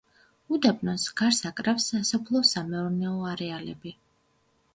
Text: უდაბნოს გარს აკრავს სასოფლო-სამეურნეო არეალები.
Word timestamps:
უდაბნოს 0.55 1.03
გარს 1.21 1.41
აკრავს 1.49 1.85
სასოფლო-სამეურნეო 1.91 3.13
არეალები. 3.35 3.95